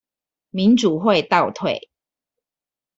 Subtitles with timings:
[0.49, 1.91] 民主會倒退